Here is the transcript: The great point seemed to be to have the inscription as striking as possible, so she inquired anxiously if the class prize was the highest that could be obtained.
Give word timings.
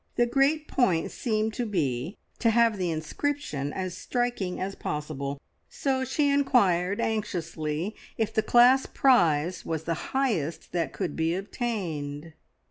The 0.15 0.25
great 0.25 0.67
point 0.67 1.11
seemed 1.11 1.53
to 1.53 1.65
be 1.67 2.17
to 2.39 2.49
have 2.49 2.79
the 2.79 2.89
inscription 2.89 3.71
as 3.71 3.95
striking 3.95 4.59
as 4.59 4.73
possible, 4.73 5.39
so 5.69 6.03
she 6.03 6.27
inquired 6.31 6.99
anxiously 6.99 7.95
if 8.17 8.33
the 8.33 8.41
class 8.41 8.87
prize 8.87 9.63
was 9.63 9.83
the 9.83 9.93
highest 10.09 10.71
that 10.71 10.91
could 10.91 11.15
be 11.15 11.35
obtained. 11.35 12.33